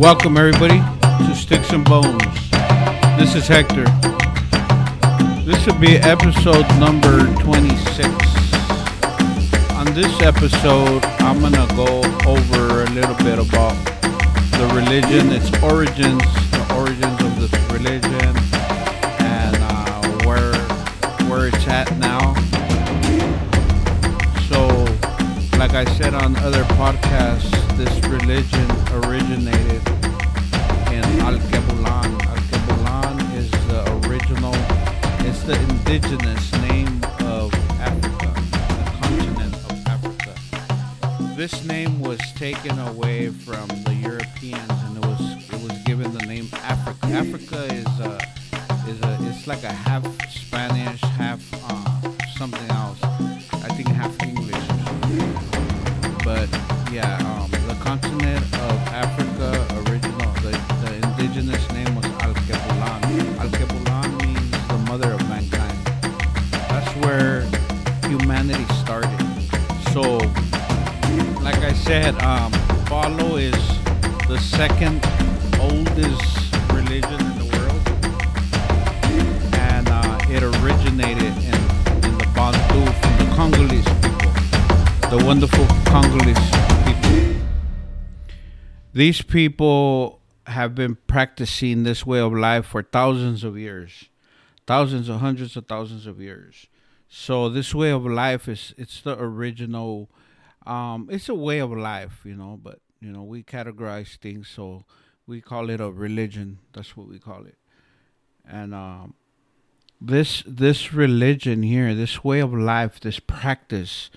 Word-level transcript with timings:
Welcome, 0.00 0.38
everybody, 0.38 0.78
to 1.02 1.34
Sticks 1.34 1.72
and 1.72 1.84
Bones. 1.84 2.24
This 3.18 3.34
is 3.34 3.46
Hector. 3.46 3.84
This 5.44 5.66
will 5.66 5.78
be 5.78 5.98
episode 5.98 6.66
number 6.78 7.26
26. 7.42 8.08
On 9.74 9.84
this 9.92 10.22
episode, 10.22 11.04
I'm 11.20 11.40
going 11.40 11.52
to 11.52 11.68
go 11.76 12.00
over 12.26 12.84
a 12.84 12.90
little 12.92 13.14
bit 13.16 13.38
about 13.38 13.76
the 14.56 14.72
religion, 14.74 15.32
its 15.32 15.50
origins, 15.62 16.24
the 16.50 16.74
origins 16.74 17.20
of 17.20 17.38
this 17.38 17.52
religion, 17.70 18.36
and 19.20 19.54
uh, 19.60 20.24
where 20.24 20.54
where 21.28 21.48
it's 21.48 21.66
at 21.66 21.94
now. 21.98 22.32
Like 25.60 25.74
I 25.74 25.84
said 25.98 26.14
on 26.14 26.36
other 26.36 26.64
podcasts, 26.80 27.52
this 27.76 27.94
religion 28.06 28.70
originated 29.04 29.86
in 30.88 31.04
Alkebulan. 31.20 32.16
Alkebulan 32.32 33.36
is 33.36 33.50
the 33.68 33.84
original, 34.08 34.54
it's 35.28 35.42
the 35.42 35.60
indigenous 35.68 36.50
name 36.62 37.04
of 37.26 37.52
Africa, 37.78 38.32
the 38.32 38.90
continent 39.02 39.54
of 39.68 39.86
Africa. 39.86 41.34
This 41.36 41.62
name 41.66 42.00
was 42.00 42.18
taken 42.36 42.78
away 42.78 43.28
from 43.28 43.68
the 43.84 43.94
Europeans, 44.00 44.70
and 44.86 44.96
it 44.96 45.04
was 45.04 45.52
it 45.52 45.60
was 45.62 45.76
given 45.84 46.10
the 46.14 46.24
name 46.24 46.48
Africa. 46.54 47.06
Africa 47.08 47.64
is 47.64 48.00
a 48.00 48.18
is 48.88 48.98
a 49.02 49.18
it's 49.28 49.46
like 49.46 49.64
a 49.64 49.72
half 49.72 50.06
Spanish, 50.30 51.02
half 51.02 51.42
said, 72.10 72.22
um, 72.22 72.52
Palo 72.86 73.36
is 73.36 73.52
the 74.26 74.38
second 74.38 75.04
oldest 75.60 76.54
religion 76.72 77.20
in 77.20 77.38
the 77.38 77.48
world, 77.52 77.88
and 79.54 79.88
uh, 79.88 80.18
it 80.28 80.42
originated 80.42 81.32
in, 81.44 81.54
in 82.04 82.18
the 82.18 82.30
Bantu 82.34 82.80
from 83.00 83.14
the 83.18 83.32
Congolese 83.36 83.84
people, 84.02 85.10
the 85.10 85.24
wonderful 85.24 85.66
Congolese 85.86 86.50
people. 86.84 87.42
These 88.92 89.22
people 89.22 90.20
have 90.46 90.74
been 90.74 90.96
practicing 91.06 91.84
this 91.84 92.04
way 92.04 92.18
of 92.18 92.32
life 92.32 92.66
for 92.66 92.82
thousands 92.82 93.44
of 93.44 93.56
years, 93.56 94.08
thousands 94.66 95.08
of 95.08 95.20
hundreds 95.20 95.56
of 95.56 95.66
thousands 95.66 96.06
of 96.06 96.20
years. 96.20 96.66
So 97.08 97.48
this 97.48 97.74
way 97.74 97.90
of 97.90 98.04
life 98.04 98.48
is 98.48 98.74
it's 98.76 99.00
the 99.00 99.16
original. 99.18 100.08
Um, 100.70 101.08
it's 101.10 101.28
a 101.28 101.34
way 101.34 101.58
of 101.58 101.72
life, 101.72 102.20
you 102.24 102.36
know, 102.36 102.58
but 102.62 102.78
you 103.00 103.10
know 103.10 103.22
we 103.22 103.42
categorize 103.42 104.16
things 104.16 104.48
so 104.48 104.84
we 105.26 105.40
call 105.40 105.70
it 105.70 105.80
a 105.80 105.90
religion. 105.90 106.58
That's 106.72 106.96
what 106.96 107.08
we 107.08 107.18
call 107.18 107.44
it, 107.44 107.58
and 108.48 108.74
um, 108.74 109.14
this 110.00 110.42
this 110.46 110.92
religion 110.92 111.62
here, 111.62 111.94
this 111.94 112.22
way 112.22 112.40
of 112.40 112.54
life, 112.54 113.00
this 113.00 113.20
practice 113.20 114.10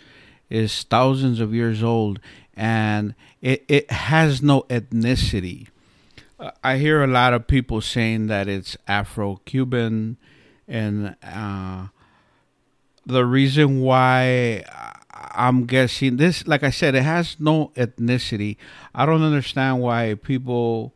is 0.50 0.84
thousands 0.84 1.40
of 1.40 1.54
years 1.54 1.82
old 1.82 2.20
and 2.56 3.16
it, 3.42 3.66
it 3.67 3.92
has 3.92 4.42
no 4.42 4.62
ethnicity. 4.64 5.67
Uh, 6.39 6.52
I 6.64 6.77
hear 6.77 7.04
a 7.04 7.08
lot 7.08 7.33
of 7.33 7.48
people 7.48 7.82
saying 7.82 8.27
that 8.27 8.48
it's 8.48 8.77
Afro 8.88 9.42
Cuban 9.45 10.17
and 10.67 11.16
uh, 11.23 11.88
the 13.06 13.26
reason 13.26 13.82
why 13.82 14.64
I'm 15.32 15.66
guessing 15.66 16.17
this, 16.17 16.48
like 16.48 16.64
I 16.64 16.70
said, 16.70 16.95
it 16.95 17.04
has 17.04 17.38
no 17.39 17.72
ethnicity. 17.76 18.58
I 18.94 19.06
don't 19.06 19.23
understand 19.23 19.82
why 19.82 20.16
people 20.16 20.94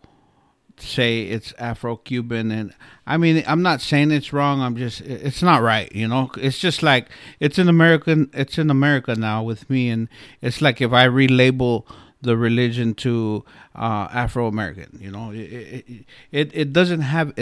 say 0.80 1.24
it's 1.24 1.54
Afro-Cuban, 1.58 2.52
and 2.52 2.74
I 3.06 3.18
mean, 3.18 3.44
I'm 3.48 3.62
not 3.62 3.82
saying 3.82 4.12
it's 4.12 4.32
wrong. 4.32 4.62
I'm 4.62 4.76
just, 4.76 5.02
it's 5.02 5.42
not 5.42 5.62
right. 5.62 5.92
You 5.94 6.08
know, 6.08 6.30
it's 6.38 6.60
just 6.60 6.84
like 6.84 7.10
it's 7.40 7.58
in 7.58 7.68
American, 7.68 8.30
it's 8.34 8.58
in 8.58 8.70
America 8.70 9.16
now 9.16 9.44
with 9.44 9.70
me, 9.70 9.90
and 9.90 10.08
it's 10.42 10.62
like 10.62 10.80
if 10.82 10.94
I 10.94 11.08
relabel 11.08 11.86
the 12.22 12.36
religion 12.36 12.94
to 12.96 13.46
uh, 13.76 14.08
Afro-American. 14.12 15.00
You 15.02 15.12
know, 15.12 15.32
it 15.32 15.38
it, 15.38 16.06
it, 16.32 16.52
it 16.54 16.74
doesn't 16.74 17.02
have 17.02 17.34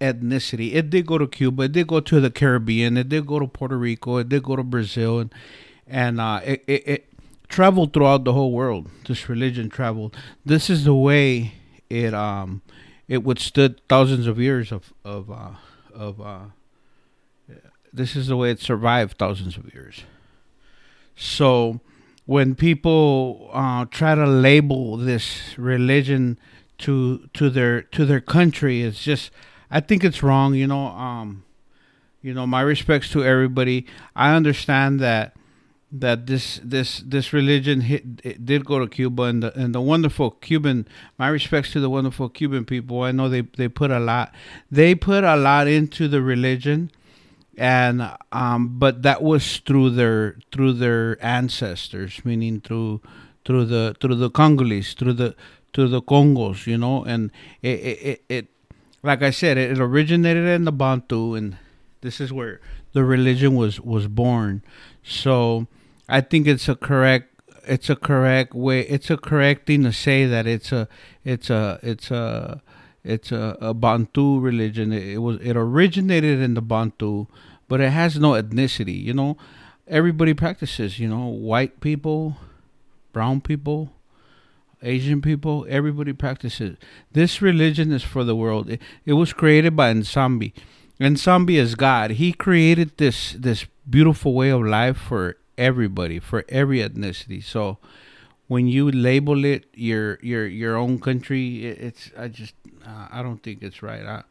ethnicity. 0.00 0.74
It 0.74 0.90
did 0.90 1.06
go 1.06 1.18
to 1.18 1.26
Cuba. 1.26 1.64
It 1.64 1.72
did 1.72 1.86
go 1.86 2.00
to 2.00 2.20
the 2.20 2.30
Caribbean. 2.30 2.96
It 2.96 3.08
did 3.08 3.26
go 3.26 3.38
to 3.38 3.46
Puerto 3.46 3.76
Rico. 3.76 4.16
It 4.18 4.28
did 4.28 4.42
go 4.42 4.56
to 4.56 4.62
Brazil, 4.64 5.20
and 5.20 5.32
and 5.88 6.20
uh, 6.20 6.40
it, 6.44 6.64
it, 6.66 6.88
it 6.88 7.12
traveled 7.48 7.92
throughout 7.92 8.24
the 8.24 8.32
whole 8.32 8.52
world. 8.52 8.88
This 9.06 9.28
religion 9.28 9.70
traveled. 9.70 10.16
This 10.44 10.70
is 10.70 10.84
the 10.84 10.94
way 10.94 11.54
it 11.90 12.12
um 12.12 12.60
it 13.08 13.24
withstood 13.24 13.80
thousands 13.88 14.26
of 14.26 14.38
years 14.38 14.70
of 14.70 14.92
of 15.04 15.30
uh, 15.30 15.50
of 15.94 16.20
uh, 16.20 16.38
this 17.92 18.14
is 18.14 18.26
the 18.26 18.36
way 18.36 18.50
it 18.50 18.60
survived 18.60 19.18
thousands 19.18 19.56
of 19.56 19.72
years. 19.72 20.02
So 21.16 21.80
when 22.26 22.54
people 22.54 23.50
uh, 23.52 23.86
try 23.86 24.14
to 24.14 24.26
label 24.26 24.96
this 24.96 25.56
religion 25.58 26.38
to 26.78 27.28
to 27.32 27.50
their 27.50 27.82
to 27.82 28.04
their 28.04 28.20
country, 28.20 28.82
it's 28.82 29.02
just 29.02 29.30
I 29.70 29.80
think 29.80 30.04
it's 30.04 30.22
wrong. 30.22 30.54
You 30.54 30.66
know, 30.66 30.88
um, 30.88 31.44
you 32.22 32.34
know, 32.34 32.46
my 32.46 32.60
respects 32.60 33.10
to 33.12 33.24
everybody. 33.24 33.86
I 34.14 34.34
understand 34.34 35.00
that 35.00 35.34
that 35.90 36.26
this 36.26 36.60
this 36.62 37.00
this 37.00 37.32
religion 37.32 37.80
hit, 37.82 38.44
did 38.44 38.64
go 38.64 38.78
to 38.78 38.86
Cuba 38.86 39.24
and 39.24 39.42
the 39.42 39.58
and 39.58 39.74
the 39.74 39.80
wonderful 39.80 40.32
Cuban 40.32 40.86
my 41.18 41.28
respects 41.28 41.72
to 41.72 41.80
the 41.80 41.88
wonderful 41.88 42.28
Cuban 42.28 42.64
people. 42.64 43.02
I 43.02 43.12
know 43.12 43.28
they 43.28 43.42
they 43.42 43.68
put 43.68 43.90
a 43.90 43.98
lot 43.98 44.34
they 44.70 44.94
put 44.94 45.24
a 45.24 45.36
lot 45.36 45.66
into 45.66 46.08
the 46.08 46.20
religion 46.20 46.90
and 47.56 48.10
um 48.32 48.78
but 48.78 49.02
that 49.02 49.22
was 49.22 49.58
through 49.58 49.90
their 49.90 50.36
through 50.52 50.74
their 50.74 51.22
ancestors 51.24 52.20
meaning 52.24 52.60
through 52.60 53.00
through 53.44 53.64
the 53.64 53.96
through 54.00 54.14
the 54.14 54.30
Congolese 54.30 54.94
through 54.94 55.14
the 55.14 55.34
through 55.72 55.88
the 55.88 56.02
Congos 56.02 56.66
you 56.66 56.78
know 56.78 57.02
and 57.04 57.32
it 57.62 57.68
it, 57.68 58.24
it 58.28 58.46
like 59.02 59.22
I 59.22 59.30
said 59.30 59.56
it 59.56 59.78
originated 59.78 60.44
in 60.44 60.64
the 60.64 60.72
Bantu 60.72 61.34
and 61.34 61.56
this 62.00 62.20
is 62.20 62.32
where 62.32 62.60
the 62.92 63.04
religion 63.04 63.54
was 63.54 63.80
was 63.80 64.06
born. 64.06 64.62
So 65.02 65.66
I 66.08 66.20
think 66.20 66.46
it's 66.46 66.68
a 66.68 66.76
correct 66.76 67.26
it's 67.66 67.90
a 67.90 67.96
correct 67.96 68.54
way 68.54 68.80
it's 68.80 69.10
a 69.10 69.16
correct 69.18 69.66
thing 69.66 69.84
to 69.84 69.92
say 69.92 70.24
that 70.24 70.46
it's 70.46 70.72
a 70.72 70.88
it's 71.24 71.50
a 71.50 71.78
it's 71.82 72.10
a 72.10 72.62
it's 73.08 73.32
a, 73.32 73.56
a 73.60 73.74
Bantu 73.74 74.38
religion. 74.38 74.92
It, 74.92 75.14
it, 75.14 75.18
was 75.18 75.38
it 75.40 75.56
originated 75.56 76.40
in 76.40 76.54
the 76.54 76.60
Bantu, 76.60 77.26
but 77.66 77.80
it 77.80 77.90
has 77.90 78.18
no 78.18 78.32
ethnicity. 78.32 79.02
You 79.02 79.14
know, 79.14 79.36
everybody 79.86 80.34
practices. 80.34 80.98
You 80.98 81.08
know, 81.08 81.26
white 81.26 81.80
people, 81.80 82.36
brown 83.12 83.40
people, 83.40 83.92
Asian 84.82 85.22
people. 85.22 85.66
Everybody 85.68 86.12
practices. 86.12 86.76
This 87.12 87.40
religion 87.40 87.92
is 87.92 88.02
for 88.02 88.24
the 88.24 88.36
world. 88.36 88.68
It, 88.68 88.82
it 89.06 89.14
was 89.14 89.32
created 89.32 89.74
by 89.74 89.92
Nsambi. 89.94 90.52
Nsambi 91.00 91.54
is 91.54 91.74
God. 91.76 92.12
He 92.12 92.32
created 92.32 92.98
this 92.98 93.32
this 93.32 93.64
beautiful 93.88 94.34
way 94.34 94.50
of 94.50 94.62
life 94.62 94.98
for 94.98 95.36
everybody, 95.58 96.18
for 96.18 96.44
every 96.48 96.78
ethnicity. 96.78 97.44
So 97.44 97.78
when 98.46 98.66
you 98.66 98.90
label 98.90 99.44
it 99.44 99.66
your 99.74 100.18
your 100.22 100.46
your 100.46 100.76
own 100.76 100.98
country, 100.98 101.66
it, 101.66 101.78
it's 101.78 102.10
I 102.16 102.28
just 102.28 102.54
uh, 102.84 103.08
I 103.10 103.22
don't 103.22 103.42
think 103.42 103.62
it's 103.62 103.82
right. 103.82 104.04
I, 104.04 104.22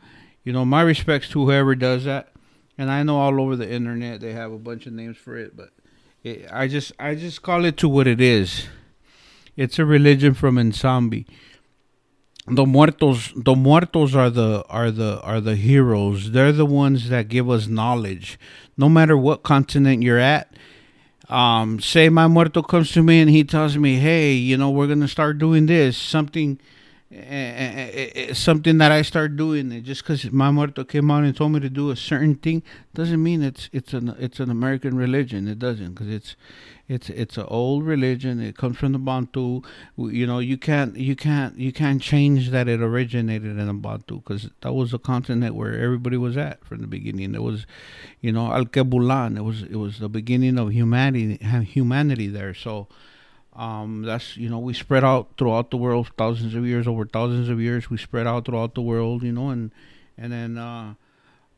you 0.44 0.52
know, 0.52 0.66
my 0.66 0.82
respects 0.82 1.30
to 1.30 1.46
whoever 1.46 1.76
does 1.76 2.06
that, 2.06 2.32
and 2.78 2.90
I 2.90 3.04
know 3.04 3.18
all 3.18 3.40
over 3.40 3.56
the 3.56 3.72
internet 3.72 4.20
they 4.20 4.34
have 4.34 4.52
a 4.52 4.58
bunch 4.58 4.88
of 4.88 4.94
names 4.94 5.18
for 5.18 5.38
it, 5.38 5.56
but 5.56 5.70
it, 6.24 6.48
I 6.52 6.68
just 6.68 6.92
I 7.00 7.16
just 7.16 7.44
call 7.44 7.64
it 7.66 7.78
to 7.78 7.88
what 7.88 8.08
it 8.08 8.20
is. 8.20 8.66
It's 9.56 9.80
a 9.80 9.86
religion 9.86 10.34
from 10.34 10.56
Nsambi. 10.56 11.26
The 12.50 12.66
muertos, 12.66 13.34
the 13.36 13.56
muertos 13.56 14.16
are 14.16 14.30
the 14.30 14.64
are 14.70 14.90
the 14.90 15.22
are 15.22 15.42
the 15.42 15.56
heroes. 15.56 16.32
They're 16.32 16.54
the 16.54 16.66
ones 16.66 17.10
that 17.10 17.28
give 17.28 17.50
us 17.50 17.68
knowledge. 17.68 18.40
No 18.78 18.88
matter 18.88 19.18
what 19.18 19.44
continent 19.44 20.02
you're 20.02 20.20
at, 20.20 20.54
um, 21.30 21.80
say 21.80 22.10
my 22.10 22.28
muerto 22.28 22.62
comes 22.62 22.92
to 22.94 23.04
me 23.04 23.20
and 23.20 23.30
he 23.30 23.44
tells 23.44 23.78
me, 23.78 23.98
"Hey, 23.98 24.34
you 24.34 24.58
know, 24.58 24.70
we're 24.70 24.88
gonna 24.88 25.08
start 25.08 25.38
doing 25.38 25.66
this 25.66 25.98
something." 25.98 26.60
It's 27.10 28.40
something 28.40 28.78
that 28.80 28.92
I 28.92 29.02
start 29.02 29.38
doing. 29.38 29.72
And 29.72 29.84
just 29.84 30.04
because 30.04 30.30
my 30.32 30.52
muerto 30.52 30.84
came 30.84 31.10
out 31.10 31.24
and 31.24 31.36
told 31.36 31.54
me 31.54 31.60
to 31.62 31.70
do 31.70 31.90
a 31.90 31.96
certain 31.96 32.36
thing 32.36 32.64
doesn't 32.94 33.22
mean 33.22 33.44
it's 33.44 33.70
it's 33.72 33.94
an 33.94 34.16
it's 34.20 34.40
an 34.40 34.50
American 34.50 34.98
religion. 34.98 35.48
It 35.48 35.58
doesn't 35.60 35.94
because 35.94 36.10
it's 36.10 36.36
it's 36.90 37.10
it's 37.10 37.38
an 37.38 37.46
old 37.48 37.86
religion. 37.86 38.42
It 38.42 38.58
comes 38.58 38.78
from 38.78 38.92
the 38.92 39.00
Bantu. 39.00 39.62
You 39.98 40.28
know, 40.28 40.40
you 40.40 40.58
can't 40.58 40.98
you 40.98 41.16
can't 41.16 41.58
you 41.58 41.72
can't 41.72 42.02
change 42.02 42.50
that 42.50 42.68
it 42.68 42.82
originated 42.82 43.58
in 43.58 43.68
the 43.68 43.74
Bantu 43.74 44.18
because 44.18 44.50
that 44.62 44.74
was 44.74 44.92
the 44.92 45.00
continent 45.00 45.56
where 45.56 45.80
everybody 45.80 46.18
was 46.18 46.36
at 46.36 46.64
from 46.66 46.82
the 46.82 46.88
beginning. 46.88 47.36
It 47.36 47.42
was, 47.42 47.66
you 48.20 48.34
know, 48.34 48.50
Alkebulan. 48.50 49.38
It 49.38 49.44
was 49.44 49.64
it 49.64 49.76
was 49.78 50.00
the 50.00 50.10
beginning 50.10 50.58
of 50.60 50.74
humanity 50.74 51.38
humanity 51.38 52.28
there. 52.28 52.54
So 52.54 52.88
um, 53.58 54.04
that's 54.04 54.38
you 54.38 54.50
know 54.50 54.60
we 54.60 54.74
spread 54.74 55.04
out 55.04 55.30
throughout 55.38 55.72
the 55.72 55.78
world 55.78 56.12
thousands 56.18 56.54
of 56.54 56.66
years 56.66 56.88
over 56.88 57.06
thousands 57.06 57.50
of 57.50 57.60
years. 57.60 57.90
We 57.90 57.98
spread 57.98 58.28
out 58.28 58.46
throughout 58.46 58.76
the 58.76 58.82
world 58.82 59.24
you 59.24 59.32
know 59.32 59.50
and 59.50 59.72
and 60.18 60.32
then 60.32 60.58
uh, 60.58 60.94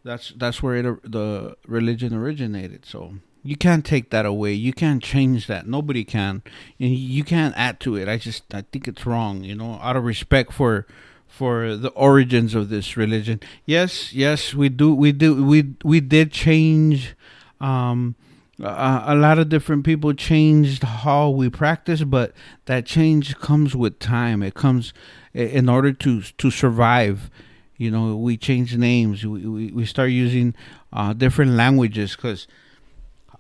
that's 0.04 0.32
that's 0.38 0.64
where 0.64 0.76
it, 0.76 1.12
the 1.12 1.58
religion 1.68 2.14
originated. 2.14 2.86
So 2.86 3.16
you 3.44 3.58
can't 3.58 3.86
take 3.86 4.12
that 4.12 4.26
away. 4.26 4.54
You 4.54 4.72
can't 4.72 5.04
change 5.04 5.48
that. 5.48 5.68
Nobody 5.68 6.06
can. 6.06 6.42
And 6.80 6.92
you 6.92 7.24
can't 7.24 7.56
add 7.58 7.80
to 7.82 7.96
it. 7.98 8.08
I 8.08 8.18
just 8.18 8.54
i 8.54 8.62
think 8.62 8.88
it's 8.88 9.06
wrong 9.06 9.44
you 9.44 9.56
know 9.56 9.80
out 9.82 9.98
of 9.98 10.06
respect 10.06 10.54
for 10.54 10.88
for 11.28 11.76
the 11.76 11.90
origins 11.90 12.56
of 12.56 12.70
this 12.70 12.96
religion. 12.96 13.42
Yes 13.66 14.14
yes 14.14 14.54
we 14.54 14.70
do 14.70 14.96
we 14.96 15.12
do 15.12 15.44
we 15.44 15.76
we 15.84 16.00
did 16.00 16.32
change 16.32 17.16
um 17.60 18.16
uh, 18.64 19.04
a 19.06 19.16
lot 19.16 19.40
of 19.40 19.50
different 19.50 19.86
people 19.86 20.14
changed 20.14 20.84
how 20.84 21.30
we 21.30 21.50
practice, 21.50 22.04
but 22.04 22.34
that 22.66 22.86
change 22.86 23.38
comes 23.38 23.76
with 23.76 24.00
time. 24.00 24.44
It 24.44 24.54
comes 24.54 24.94
in 25.34 25.70
order 25.70 25.94
to 25.94 26.22
to 26.22 26.52
survive. 26.52 27.30
You 27.78 27.92
know, 27.92 28.16
we 28.18 28.38
change 28.38 28.76
names. 28.76 29.26
We 29.26 29.46
we, 29.46 29.72
we 29.72 29.86
start 29.86 30.10
using 30.10 30.56
uh, 30.92 31.14
different 31.14 31.52
languages 31.52 32.16
because 32.16 32.48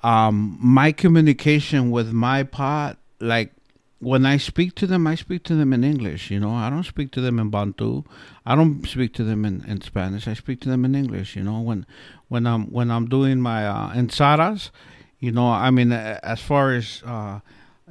um, 0.03 0.57
my 0.61 0.91
communication 0.91 1.91
with 1.91 2.13
my 2.13 2.43
pot, 2.43 2.97
like 3.19 3.51
when 3.99 4.25
I 4.25 4.37
speak 4.37 4.75
to 4.75 4.87
them, 4.87 5.05
I 5.05 5.15
speak 5.15 5.43
to 5.45 5.55
them 5.55 5.73
in 5.73 5.83
English. 5.83 6.31
You 6.31 6.39
know, 6.39 6.53
I 6.53 6.69
don't 6.69 6.85
speak 6.85 7.11
to 7.11 7.21
them 7.21 7.37
in 7.39 7.49
Bantu. 7.49 8.03
I 8.45 8.55
don't 8.55 8.87
speak 8.87 9.13
to 9.15 9.25
them 9.25 9.43
in, 9.43 9.65
in 9.65 9.81
Spanish. 9.81 10.29
I 10.29 10.33
speak 10.33 10.61
to 10.61 10.69
them 10.69 10.85
in 10.85 10.95
English. 10.95 11.35
You 11.35 11.43
know, 11.43 11.59
when 11.59 11.85
when 12.29 12.47
I'm 12.47 12.71
when 12.71 12.89
I'm 12.89 13.09
doing 13.09 13.41
my 13.41 13.67
uh, 13.67 13.93
ensadas 13.93 14.71
you 15.19 15.31
know, 15.31 15.47
I 15.49 15.69
mean, 15.69 15.91
as 15.91 16.39
far 16.39 16.73
as 16.73 17.03
uh, 17.05 17.39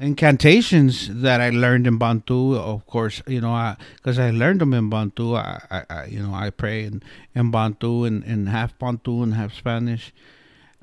incantations 0.01 1.09
that 1.23 1.41
I 1.41 1.51
learned 1.51 1.87
in 1.87 1.99
Bantu, 1.99 2.57
of 2.57 2.87
course, 2.87 3.23
you 3.27 3.41
know, 3.41 3.77
because 3.97 4.19
I, 4.19 4.29
I, 4.29 4.31
learned 4.31 4.61
them 4.61 4.73
in 4.73 4.89
Bantu. 4.89 5.35
I, 5.35 5.63
I, 5.71 5.85
I, 5.91 6.05
you 6.07 6.23
know, 6.23 6.33
I 6.33 6.51
pray 6.51 6.85
in, 6.85 7.03
in 7.35 7.51
Bantu 7.51 8.05
and, 8.05 8.25
and 8.25 8.49
half 8.49 8.79
Bantu 8.79 9.23
and 9.23 9.35
half 9.35 9.53
Spanish, 9.53 10.13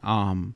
um, 0.03 0.55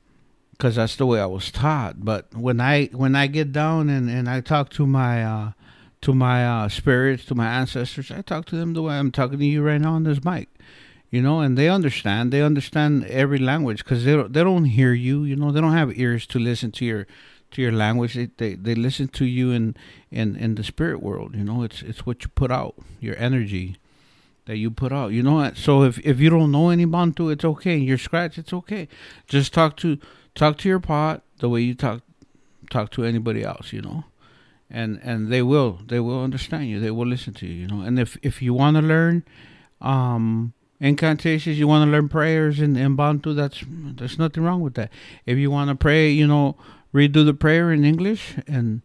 because 0.52 0.76
that's 0.76 0.96
the 0.96 1.06
way 1.06 1.20
I 1.20 1.26
was 1.26 1.50
taught. 1.50 2.04
But 2.04 2.34
when 2.34 2.60
I 2.60 2.86
when 2.92 3.16
I 3.16 3.26
get 3.26 3.50
down 3.50 3.88
and, 3.88 4.08
and 4.08 4.28
I 4.28 4.40
talk 4.42 4.70
to 4.70 4.86
my 4.86 5.24
uh, 5.24 5.52
to 6.02 6.14
my 6.14 6.46
uh, 6.46 6.68
spirits, 6.68 7.24
to 7.26 7.34
my 7.34 7.48
ancestors, 7.48 8.10
I 8.10 8.22
talk 8.22 8.46
to 8.46 8.56
them 8.56 8.74
the 8.74 8.82
way 8.82 8.94
I'm 8.94 9.10
talking 9.10 9.38
to 9.38 9.44
you 9.44 9.62
right 9.62 9.80
now 9.80 9.94
on 9.94 10.04
this 10.04 10.22
mic 10.22 10.48
you 11.10 11.20
know, 11.20 11.40
and 11.40 11.58
they 11.58 11.68
understand. 11.68 12.32
They 12.32 12.42
understand 12.42 13.04
every 13.06 13.38
language 13.38 13.84
because 13.84 14.04
they 14.04 14.12
don't, 14.12 14.32
they 14.32 14.44
don't 14.44 14.66
hear 14.66 14.92
you. 14.92 15.24
You 15.24 15.36
know, 15.36 15.50
they 15.50 15.60
don't 15.60 15.72
have 15.72 15.98
ears 15.98 16.26
to 16.28 16.38
listen 16.38 16.70
to 16.72 16.84
your 16.84 17.06
to 17.50 17.62
your 17.62 17.72
language. 17.72 18.14
They 18.14 18.26
they, 18.36 18.54
they 18.54 18.74
listen 18.74 19.08
to 19.08 19.24
you 19.24 19.50
in, 19.50 19.76
in 20.10 20.36
in 20.36 20.54
the 20.54 20.62
spirit 20.62 21.02
world. 21.02 21.34
You 21.34 21.44
know, 21.44 21.62
it's 21.62 21.82
it's 21.82 22.06
what 22.06 22.22
you 22.22 22.28
put 22.28 22.52
out, 22.52 22.76
your 23.00 23.16
energy 23.18 23.76
that 24.46 24.56
you 24.56 24.70
put 24.70 24.92
out. 24.92 25.12
You 25.12 25.22
know, 25.22 25.52
so 25.54 25.82
if 25.82 25.98
if 26.00 26.20
you 26.20 26.30
don't 26.30 26.52
know 26.52 26.70
any 26.70 26.84
Bantu, 26.84 27.28
it's 27.28 27.44
okay. 27.44 27.76
Your 27.76 27.98
scratch, 27.98 28.38
it's 28.38 28.52
okay. 28.52 28.88
Just 29.26 29.52
talk 29.52 29.76
to 29.78 29.98
talk 30.34 30.58
to 30.58 30.68
your 30.68 30.80
pot 30.80 31.22
the 31.38 31.48
way 31.48 31.60
you 31.60 31.74
talk 31.74 32.02
talk 32.70 32.90
to 32.92 33.04
anybody 33.04 33.42
else. 33.42 33.72
You 33.72 33.82
know. 33.82 34.04
And 34.72 35.00
and 35.02 35.32
they 35.32 35.42
will 35.42 35.80
they 35.84 35.98
will 35.98 36.22
understand 36.22 36.68
you. 36.68 36.78
They 36.78 36.92
will 36.92 37.06
listen 37.06 37.34
to 37.34 37.46
you. 37.46 37.54
You 37.54 37.66
know. 37.66 37.80
And 37.80 37.98
if 37.98 38.16
if 38.22 38.40
you 38.40 38.54
want 38.54 38.76
to 38.76 38.82
learn, 38.82 39.24
um, 39.80 40.52
incantations, 40.80 41.58
you 41.58 41.68
want 41.68 41.86
to 41.86 41.92
learn 41.92 42.08
prayers 42.08 42.60
in, 42.60 42.76
in 42.76 42.96
Bantu, 42.96 43.34
that's 43.34 43.62
there's 43.68 44.18
nothing 44.18 44.42
wrong 44.42 44.60
with 44.60 44.74
that. 44.74 44.90
If 45.26 45.38
you 45.38 45.50
want 45.50 45.68
to 45.70 45.76
pray, 45.76 46.10
you 46.10 46.26
know, 46.26 46.56
redo 46.94 47.24
the 47.24 47.34
prayer 47.34 47.70
in 47.70 47.84
English, 47.84 48.34
and 48.48 48.82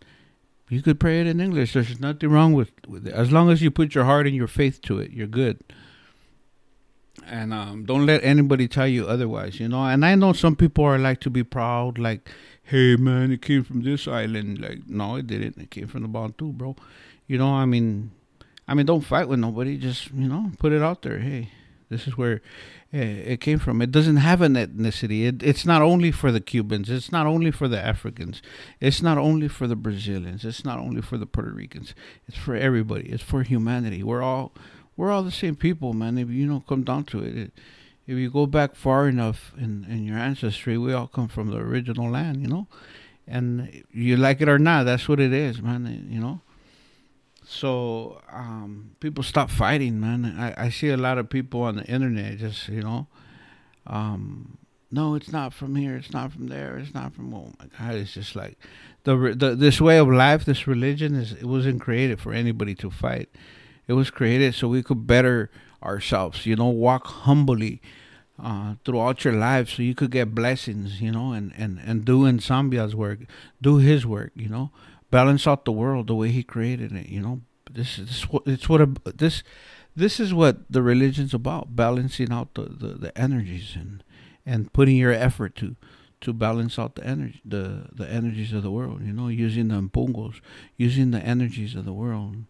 you 0.70 0.82
could 0.82 1.00
pray 1.00 1.22
it 1.22 1.28
in 1.28 1.40
English. 1.40 1.74
There's 1.74 2.00
nothing 2.00 2.30
wrong 2.30 2.54
with, 2.54 2.72
with 2.88 3.08
it. 3.08 3.14
As 3.14 3.32
long 3.32 3.50
as 3.50 3.62
you 3.62 3.72
put 3.72 3.96
your 3.96 4.04
heart 4.04 4.28
and 4.28 4.36
your 4.36 4.48
faith 4.48 4.82
to 4.84 5.00
it, 5.00 5.12
you're 5.12 5.28
good. 5.28 5.60
And 7.26 7.54
um, 7.54 7.86
don't 7.86 8.06
let 8.06 8.24
anybody 8.24 8.68
tell 8.68 8.88
you 8.88 9.08
otherwise, 9.08 9.60
you 9.60 9.68
know. 9.68 9.84
And 9.86 10.06
I 10.06 10.16
know 10.16 10.34
some 10.34 10.56
people 10.56 10.84
are 10.84 11.00
like 11.00 11.22
to 11.22 11.30
be 11.30 11.44
proud, 11.44 11.98
like, 11.98 12.30
hey 12.62 12.96
man, 12.98 13.32
it 13.32 13.42
came 13.42 13.64
from 13.64 13.82
this 13.84 14.08
island. 14.08 14.60
Like, 14.60 14.88
no, 14.88 15.16
it 15.16 15.28
didn't. 15.28 15.58
It 15.58 15.72
came 15.72 15.88
from 15.88 16.02
the 16.02 16.08
Bantu, 16.08 16.52
bro. 16.52 16.76
You 17.26 17.38
know, 17.38 17.50
I 17.50 17.66
mean, 17.66 18.12
I 18.68 18.74
mean, 18.74 18.86
don't 18.86 19.02
fight 19.02 19.28
with 19.28 19.40
nobody. 19.40 19.78
Just 19.78 20.12
you 20.12 20.28
know, 20.28 20.52
put 20.60 20.72
it 20.72 20.82
out 20.82 21.02
there. 21.02 21.20
Hey, 21.20 21.50
this 21.90 22.08
is 22.08 22.18
where 22.18 22.42
eh, 22.94 23.04
it 23.04 23.42
came 23.42 23.60
from. 23.60 23.82
It 23.82 23.92
doesn't 23.92 24.18
have 24.18 24.42
an 24.42 24.56
ethnicity. 24.56 25.26
It, 25.28 25.44
it's 25.44 25.66
not 25.66 25.82
only 25.82 26.12
for 26.12 26.32
the 26.32 26.42
Cubans. 26.42 26.90
It's 26.90 27.12
not 27.12 27.28
only 27.28 27.52
for 27.52 27.68
the 27.68 27.80
Africans. 27.80 28.42
It's 28.80 29.02
not 29.02 29.18
only 29.18 29.48
for 29.48 29.68
the 29.68 29.76
Brazilians. 29.76 30.44
It's 30.46 30.66
not 30.66 30.80
only 30.80 31.02
for 31.02 31.18
the 31.18 31.26
Puerto 31.26 31.52
Ricans. 31.52 31.94
It's 32.28 32.38
for 32.38 32.56
everybody. 32.56 33.10
It's 33.10 33.24
for 33.24 33.44
humanity. 33.44 34.04
We're 34.04 34.24
all 34.24 34.52
we're 34.98 35.12
all 35.12 35.24
the 35.24 35.32
same 35.32 35.56
people, 35.56 35.94
man. 35.94 36.18
If 36.18 36.30
you 36.30 36.48
don't 36.48 36.66
come 36.66 36.84
down 36.84 37.04
to 37.06 37.20
it, 37.20 37.38
it 37.38 37.52
if 38.08 38.18
you 38.18 38.30
go 38.30 38.46
back 38.46 38.76
far 38.76 39.08
enough 39.08 39.54
in, 39.58 39.86
in 39.90 40.06
your 40.06 40.18
ancestry, 40.18 40.78
we 40.78 40.94
all 40.94 41.08
come 41.08 41.28
from 41.28 41.50
the 41.50 41.58
original 41.58 42.10
land, 42.10 42.42
you 42.42 42.48
know. 42.48 42.68
And 43.28 43.84
you 43.92 44.16
like 44.16 44.42
it 44.42 44.48
or 44.48 44.60
not, 44.60 44.84
that's 44.84 45.10
what 45.10 45.20
it 45.20 45.34
is, 45.34 45.62
man. 45.62 46.08
You 46.10 46.20
know. 46.20 46.42
So 47.48 48.22
um, 48.32 48.92
people 49.00 49.24
stop 49.24 49.50
fighting, 49.50 50.00
man. 50.00 50.36
I, 50.38 50.66
I 50.66 50.70
see 50.70 50.90
a 50.90 50.98
lot 50.98 51.18
of 51.18 51.30
people 51.30 51.62
on 51.62 51.76
the 51.76 51.86
internet 51.86 52.38
just, 52.38 52.68
you 52.68 52.82
know, 52.82 53.08
um, 53.88 54.58
no, 54.92 55.16
it's 55.16 55.32
not 55.32 55.54
from 55.54 55.76
here. 55.76 55.96
It's 55.98 56.14
not 56.14 56.32
from 56.32 56.48
there. 56.48 56.78
It's 56.78 56.94
not 56.94 57.14
from. 57.14 57.34
Oh 57.34 57.52
my 57.60 57.66
God! 57.78 57.96
It's 57.96 58.14
just 58.14 58.36
like 58.36 58.58
the, 59.04 59.36
the 59.38 59.56
this 59.56 59.82
way 59.82 59.98
of 59.98 60.08
life, 60.08 60.46
this 60.46 60.68
religion 60.68 61.16
is. 61.16 61.34
It 61.34 61.46
wasn't 61.46 61.82
created 61.82 62.20
for 62.20 62.34
anybody 62.34 62.76
to 62.76 62.90
fight. 62.90 63.30
It 63.88 63.94
was 63.94 64.10
created 64.10 64.56
so 64.56 64.68
we 64.68 64.84
could 64.84 65.06
better 65.06 65.50
ourselves. 65.84 66.46
You 66.46 66.56
know, 66.56 66.68
walk 66.68 67.08
humbly 67.08 67.82
uh, 68.42 68.76
throughout 68.86 69.26
your 69.26 69.34
life, 69.34 69.70
so 69.70 69.82
you 69.84 69.96
could 69.96 70.12
get 70.12 70.34
blessings. 70.34 71.02
You 71.02 71.12
know, 71.12 71.34
and 71.34 71.52
and 71.58 71.80
and 71.86 72.06
do 72.06 72.22
Nsambia's 72.22 72.96
work, 72.96 73.20
do 73.62 73.78
His 73.78 74.06
work. 74.06 74.32
You 74.36 74.50
know, 74.50 74.72
balance 75.12 75.48
out 75.48 75.66
the 75.66 75.72
world 75.72 76.08
the 76.08 76.16
way 76.16 76.30
he 76.30 76.44
created 76.44 76.92
it. 76.92 77.10
You 77.10 77.22
know, 77.22 77.42
this 77.72 77.98
is 78.00 78.08
this, 78.08 78.42
it's 78.46 78.70
what 78.70 78.82
a, 78.82 78.90
this 79.06 79.44
this 79.96 80.20
is 80.20 80.34
what 80.34 80.70
the 80.70 80.82
religion's 80.82 81.34
about: 81.34 81.76
balancing 81.76 82.32
out 82.32 82.54
the, 82.54 82.64
the, 82.64 82.88
the 82.88 83.18
energies 83.18 83.76
and 83.76 84.04
and 84.46 84.72
putting 84.74 84.98
your 84.98 85.12
effort 85.14 85.56
to 85.58 85.76
to 86.22 86.34
balance 86.34 86.80
out 86.80 86.96
the 86.96 87.06
energy 87.06 87.42
the 87.46 87.88
the 87.94 88.10
energies 88.10 88.54
of 88.54 88.64
the 88.64 88.72
world. 88.72 89.02
You 89.04 89.14
know, 89.14 89.28
using 89.28 89.68
the 89.70 89.82
mpungos, 89.82 90.42
using 90.78 91.12
the 91.12 91.22
energies 91.22 91.76
of 91.76 91.86
the 91.86 91.94
world, 91.94 92.46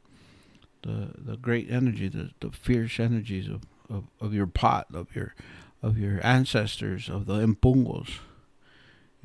the 0.82 1.12
the 1.18 1.38
great 1.38 1.70
energy, 1.70 2.08
the 2.08 2.32
the 2.40 2.52
fierce 2.52 3.00
energies 3.00 3.48
of, 3.48 3.64
of, 3.90 4.06
of 4.20 4.34
your 4.34 4.48
pot, 4.48 4.88
of 4.94 5.16
your 5.16 5.36
of 5.82 5.98
your 5.98 6.26
ancestors, 6.26 7.10
of 7.10 7.26
the 7.26 7.46
mpungos. 7.46 8.20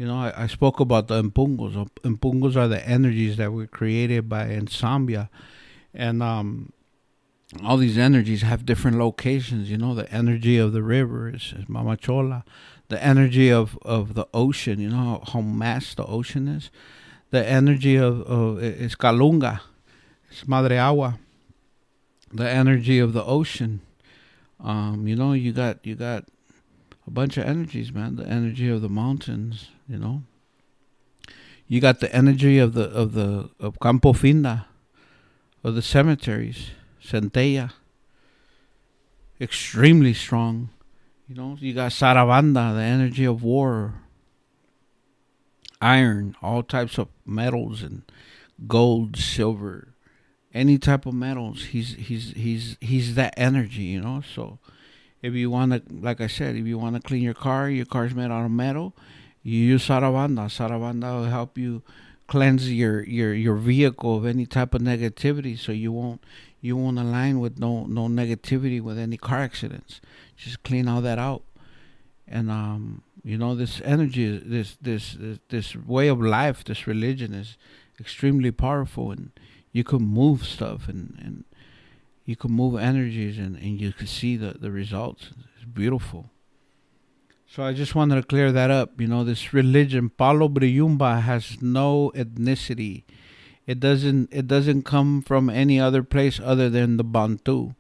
You 0.01 0.07
know, 0.07 0.17
I, 0.17 0.45
I 0.45 0.47
spoke 0.47 0.81
about 0.81 1.09
the 1.09 1.23
impungos. 1.23 1.75
Impungos 2.05 2.57
are 2.57 2.67
the 2.67 2.83
energies 2.89 3.37
that 3.37 3.53
were 3.53 3.67
created 3.67 4.31
by 4.31 4.47
Nsambia. 4.47 5.29
And 5.93 6.23
um, 6.23 6.73
all 7.63 7.77
these 7.77 7.99
energies 7.99 8.41
have 8.41 8.65
different 8.65 8.97
locations. 8.97 9.71
You 9.71 9.77
know, 9.77 9.95
the 9.95 10.11
energy 10.11 10.57
of 10.57 10.73
the 10.73 10.83
river 10.83 11.29
is, 11.29 11.53
is 11.55 11.67
Mamachola. 11.67 12.45
The 12.89 13.05
energy 13.05 13.53
of, 13.53 13.79
of 13.83 14.15
the 14.15 14.27
ocean, 14.33 14.81
you 14.81 14.89
know 14.89 15.21
how, 15.27 15.33
how 15.35 15.41
mass 15.43 15.95
the 15.95 16.07
ocean 16.07 16.49
is. 16.49 16.71
The 17.29 17.47
energy 17.47 17.97
of, 17.97 18.23
of 18.23 18.63
is 18.63 18.97
Kalunga. 18.97 19.61
It's 20.31 20.49
Madre 20.49 20.79
Agua. 20.79 21.19
The 22.33 22.49
energy 22.49 22.99
of 22.99 23.13
the 23.13 23.23
ocean. 23.23 23.83
Um, 24.65 25.07
you 25.07 25.15
know, 25.15 25.35
you 25.35 25.53
got 25.53 25.85
you 25.85 25.95
got 25.95 26.25
a 27.11 27.13
bunch 27.13 27.37
of 27.37 27.45
energies, 27.45 27.93
man. 27.93 28.15
The 28.15 28.27
energy 28.27 28.69
of 28.71 28.83
the 28.83 28.89
mountains, 28.89 29.71
you 29.89 29.99
know. 29.99 30.23
You 31.67 31.81
got 31.81 31.99
the 31.99 32.15
energy 32.15 32.59
of 32.59 32.75
the 32.75 32.85
of 32.85 33.15
the 33.15 33.51
of 33.59 33.81
Campo 33.81 34.13
Finda, 34.13 34.67
of 35.65 35.75
the 35.75 35.83
cemeteries, 35.83 36.71
Centella. 37.03 37.73
Extremely 39.41 40.15
strong. 40.15 40.71
You 41.29 41.35
know, 41.35 41.57
you 41.59 41.75
got 41.75 41.93
Sarabanda, 41.93 42.75
the 42.75 42.83
energy 42.83 43.25
of 43.25 43.43
war. 43.43 43.95
Iron, 45.81 46.37
all 46.43 46.63
types 46.63 46.99
of 46.99 47.09
metals 47.25 47.83
and 47.83 48.03
gold, 48.69 49.17
silver, 49.17 49.95
any 50.53 50.79
type 50.79 51.07
of 51.07 51.15
metals. 51.15 51.65
He's 51.67 51.95
he's 51.95 52.33
he's 52.33 52.77
he's 52.81 53.15
that 53.15 53.35
energy, 53.37 53.85
you 53.85 54.01
know. 54.01 54.23
So 54.35 54.59
if 55.23 55.35
you 55.35 55.51
want 55.51 55.73
to, 55.73 55.83
like 55.95 56.21
I 56.21 56.27
said, 56.27 56.57
if 56.57 56.67
you 56.67 56.79
want 56.79 56.97
to 56.97 57.03
clean 57.03 57.23
your 57.23 57.35
car, 57.35 57.69
your 57.69 57.87
car's 57.87 58.15
made 58.15 58.31
out 58.31 58.45
of 58.45 58.51
metal. 58.51 58.95
You 59.43 59.59
use 59.59 59.89
Sarabanda. 59.89 60.49
Sarabanda 60.49 61.21
will 61.21 61.31
help 61.31 61.57
you 61.57 61.83
cleanse 62.27 62.73
your 62.73 63.03
your 63.03 63.35
your 63.35 63.57
vehicle 63.57 64.17
of 64.17 64.25
any 64.25 64.47
type 64.47 64.75
of 64.75 64.83
negativity, 64.83 65.59
so 65.59 65.73
you 65.73 65.93
won't 65.93 66.23
you 66.61 66.77
won't 66.77 66.99
align 66.99 67.41
with 67.41 67.59
no 67.59 67.85
no 67.87 68.07
negativity 68.07 68.81
with 68.81 68.99
any 68.99 69.17
car 69.17 69.39
accidents. 69.39 70.01
Just 70.37 70.63
clean 70.63 70.89
all 70.89 71.01
that 71.01 71.19
out, 71.19 71.43
and 72.29 72.51
um, 72.51 73.03
you 73.25 73.37
know 73.37 73.55
this 73.55 73.81
energy, 73.85 74.39
this 74.39 74.77
this 74.81 75.17
this, 75.19 75.39
this 75.49 75.77
way 75.77 76.09
of 76.09 76.21
life, 76.21 76.65
this 76.65 76.87
religion 76.87 77.35
is 77.35 77.57
extremely 77.99 78.51
powerful, 78.51 79.11
and 79.11 79.31
you 79.73 79.85
can 79.85 80.03
move 80.03 80.47
stuff 80.47 80.89
and 80.89 81.19
and 81.25 81.45
you 82.25 82.37
can 82.37 82.53
move 82.53 82.79
energies 82.79 83.39
and, 83.39 83.57
and 83.57 83.81
you 83.81 83.93
can 83.93 84.07
see 84.07 84.37
the, 84.37 84.53
the 84.59 84.71
results. 84.71 85.31
It's 85.57 85.65
beautiful. 85.65 86.31
So 87.49 87.65
I 87.65 87.73
just 87.73 87.97
wanted 87.97 88.15
to 88.15 88.23
clear 88.23 88.53
that 88.53 88.71
up. 88.71 89.01
You 89.01 89.09
know, 89.09 89.25
this 89.25 89.53
religion, 89.53 90.11
Palo 90.11 90.49
Briyumba, 90.49 91.23
has 91.23 91.61
no 91.61 92.13
ethnicity. 92.15 93.03
It 93.67 93.81
doesn't 93.81 94.29
it 94.33 94.47
doesn't 94.47 94.83
come 94.85 95.23
from 95.23 95.51
any 95.51 95.81
other 95.81 96.03
place 96.03 96.41
other 96.43 96.71
than 96.71 96.97
the 96.97 97.05
Bantu. 97.05 97.75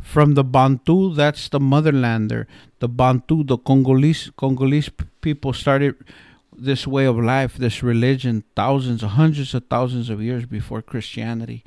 From 0.00 0.34
the 0.34 0.44
Bantu, 0.44 1.14
that's 1.14 1.48
the 1.48 1.58
motherlander. 1.58 2.46
The 2.78 2.88
Bantu, 2.88 3.42
the 3.44 3.58
Congolese 3.58 4.30
Congolese 4.36 4.90
people 5.20 5.52
started 5.52 5.96
this 6.56 6.86
way 6.86 7.04
of 7.04 7.18
life, 7.18 7.56
this 7.56 7.82
religion, 7.82 8.44
thousands, 8.54 9.02
hundreds 9.02 9.54
of 9.54 9.64
thousands 9.68 10.10
of 10.10 10.22
years 10.22 10.46
before 10.46 10.82
Christianity 10.82 11.64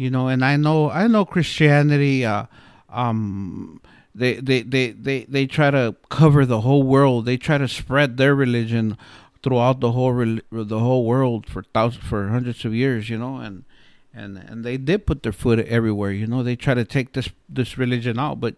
you 0.00 0.10
know 0.14 0.28
and 0.28 0.44
i 0.44 0.56
know 0.56 0.90
i 0.90 1.06
know 1.06 1.24
christianity 1.24 2.24
uh, 2.24 2.44
um, 2.88 3.80
they, 4.14 4.34
they 4.34 4.62
they 4.62 4.90
they 4.90 5.24
they 5.24 5.46
try 5.46 5.70
to 5.70 5.94
cover 6.08 6.44
the 6.44 6.62
whole 6.62 6.82
world. 6.82 7.26
They 7.26 7.36
try 7.36 7.58
to 7.58 7.68
spread 7.68 8.16
their 8.16 8.34
religion 8.34 8.98
throughout 9.42 9.80
the 9.80 9.92
whole 9.92 10.12
the 10.50 10.78
whole 10.78 11.06
world 11.06 11.46
for 11.46 11.62
thousands 11.72 12.04
for 12.04 12.28
hundreds 12.28 12.64
of 12.64 12.74
years 12.74 13.08
you 13.08 13.16
know 13.16 13.36
and 13.36 13.64
and 14.12 14.36
and 14.36 14.64
they 14.64 14.76
did 14.76 15.06
put 15.06 15.22
their 15.22 15.32
foot 15.32 15.60
everywhere 15.60 16.10
you 16.10 16.26
know. 16.26 16.42
They 16.42 16.56
try 16.56 16.74
to 16.74 16.84
take 16.84 17.12
this 17.12 17.30
this 17.48 17.78
religion 17.78 18.18
out 18.18 18.40
but 18.40 18.56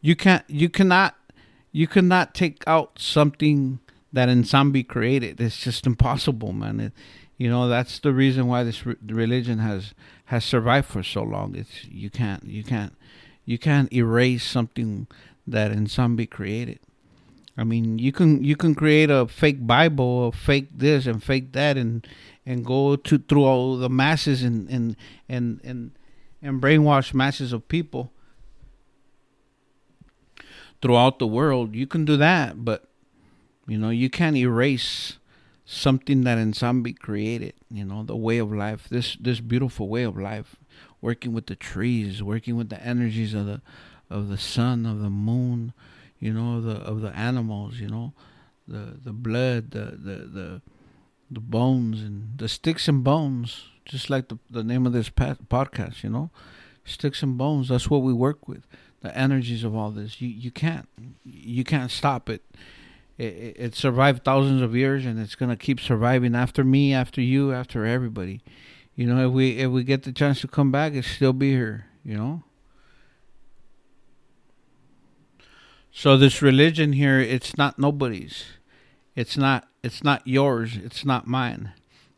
you 0.00 0.14
can't 0.14 0.44
you 0.48 0.68
cannot 0.68 1.16
you 1.72 1.86
cannot 1.86 2.34
take 2.34 2.62
out 2.66 2.98
something 2.98 3.80
that 4.12 4.28
Nzambi 4.28 4.86
created. 4.86 5.40
It's 5.40 5.58
just 5.58 5.86
impossible 5.86 6.52
man. 6.52 6.78
It, 6.80 6.92
you 7.38 7.48
know 7.48 7.68
that's 7.68 7.98
the 8.00 8.12
reason 8.12 8.48
why 8.48 8.64
this 8.64 8.84
re- 8.84 8.96
religion 9.06 9.58
has 9.60 9.94
has 10.30 10.44
survived 10.44 10.86
for 10.86 11.02
so 11.02 11.24
long. 11.24 11.56
It's 11.56 11.84
you 11.86 12.08
can't 12.08 12.44
you 12.44 12.62
can't 12.62 12.94
you 13.44 13.58
can't 13.58 13.92
erase 13.92 14.44
something 14.44 15.08
that 15.44 15.72
Nzambi 15.72 16.30
created. 16.30 16.78
I 17.58 17.64
mean, 17.64 17.98
you 17.98 18.12
can 18.12 18.44
you 18.44 18.54
can 18.54 18.76
create 18.76 19.10
a 19.10 19.26
fake 19.26 19.66
Bible, 19.66 20.28
a 20.28 20.32
fake 20.32 20.68
this 20.72 21.06
and 21.06 21.20
fake 21.20 21.50
that, 21.54 21.76
and 21.76 22.06
and 22.46 22.64
go 22.64 22.94
to 22.94 23.18
through 23.18 23.42
all 23.42 23.76
the 23.76 23.90
masses 23.90 24.44
and 24.44 24.70
and 24.70 24.96
and 25.28 25.60
and 25.64 25.90
and 26.40 26.62
brainwash 26.62 27.12
masses 27.12 27.52
of 27.52 27.66
people 27.66 28.12
throughout 30.80 31.18
the 31.18 31.26
world. 31.26 31.74
You 31.74 31.88
can 31.88 32.04
do 32.04 32.16
that, 32.18 32.64
but 32.64 32.84
you 33.66 33.78
know 33.78 33.90
you 33.90 34.08
can't 34.08 34.36
erase 34.36 35.18
something 35.70 36.22
that 36.22 36.36
Nzambi 36.36 36.98
created, 36.98 37.54
you 37.70 37.84
know, 37.84 38.02
the 38.02 38.16
way 38.16 38.38
of 38.38 38.52
life, 38.52 38.88
this 38.88 39.16
this 39.20 39.38
beautiful 39.38 39.88
way 39.88 40.02
of 40.02 40.18
life, 40.18 40.56
working 41.00 41.32
with 41.32 41.46
the 41.46 41.54
trees, 41.54 42.22
working 42.22 42.56
with 42.56 42.70
the 42.70 42.82
energies 42.82 43.34
of 43.34 43.46
the 43.46 43.62
of 44.10 44.28
the 44.28 44.36
sun, 44.36 44.84
of 44.84 45.00
the 45.00 45.10
moon, 45.10 45.72
you 46.18 46.32
know, 46.32 46.60
the 46.60 46.80
of 46.80 47.02
the 47.02 47.14
animals, 47.16 47.78
you 47.78 47.86
know, 47.86 48.12
the 48.66 48.98
the 49.04 49.12
blood, 49.12 49.70
the 49.70 49.96
the 49.96 50.16
the, 50.26 50.62
the 51.30 51.40
bones 51.40 52.02
and 52.02 52.36
the 52.36 52.48
sticks 52.48 52.88
and 52.88 53.04
bones, 53.04 53.66
just 53.84 54.10
like 54.10 54.26
the 54.26 54.38
the 54.50 54.64
name 54.64 54.86
of 54.86 54.92
this 54.92 55.08
podcast, 55.08 56.02
you 56.02 56.10
know, 56.10 56.30
sticks 56.84 57.22
and 57.22 57.38
bones. 57.38 57.68
That's 57.68 57.88
what 57.88 58.02
we 58.02 58.12
work 58.12 58.48
with. 58.48 58.66
The 59.02 59.16
energies 59.16 59.62
of 59.62 59.76
all 59.76 59.92
this. 59.92 60.20
You 60.20 60.28
you 60.28 60.50
can't 60.50 60.88
you 61.24 61.62
can't 61.62 61.92
stop 61.92 62.28
it 62.28 62.42
it, 63.20 63.56
it 63.58 63.74
survived 63.74 64.24
thousands 64.24 64.62
of 64.62 64.74
years 64.74 65.04
and 65.04 65.20
it's 65.20 65.34
gonna 65.34 65.56
keep 65.56 65.78
surviving 65.78 66.34
after 66.34 66.64
me, 66.64 66.94
after 66.94 67.20
you, 67.20 67.52
after 67.52 67.84
everybody. 67.84 68.40
You 68.94 69.06
know, 69.06 69.28
if 69.28 69.32
we 69.32 69.58
if 69.58 69.70
we 69.70 69.84
get 69.84 70.04
the 70.04 70.12
chance 70.12 70.40
to 70.40 70.48
come 70.48 70.72
back, 70.72 70.94
it 70.94 71.04
still 71.04 71.34
be 71.34 71.50
here. 71.50 71.86
You 72.02 72.16
know. 72.16 72.42
So 75.92 76.16
this 76.16 76.40
religion 76.40 76.94
here, 76.94 77.20
it's 77.20 77.58
not 77.58 77.78
nobody's. 77.78 78.44
It's 79.14 79.36
not. 79.36 79.68
It's 79.82 80.02
not 80.02 80.26
yours. 80.26 80.76
It's 80.76 81.04
not 81.04 81.26
mine. 81.26 81.72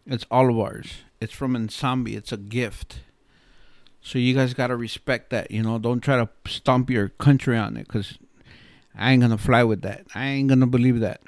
It's 0.06 0.26
all 0.30 0.50
of 0.50 0.58
ours. 0.58 1.02
It's 1.20 1.32
from 1.32 1.54
Nzambi. 1.54 2.16
It's 2.16 2.32
a 2.32 2.36
gift. 2.36 3.00
So 4.00 4.18
you 4.18 4.34
guys 4.34 4.54
gotta 4.54 4.76
respect 4.76 5.30
that. 5.30 5.50
You 5.50 5.64
know, 5.64 5.78
don't 5.78 6.00
try 6.00 6.16
to 6.16 6.28
stomp 6.46 6.90
your 6.90 7.08
country 7.08 7.56
on 7.56 7.76
it, 7.76 7.88
cause 7.88 8.18
I 8.94 9.12
ain't 9.12 9.22
gonna 9.22 9.38
fly 9.38 9.64
with 9.64 9.82
that. 9.82 10.06
I 10.14 10.26
ain't 10.26 10.48
gonna 10.48 10.66
believe 10.66 11.00
that, 11.00 11.22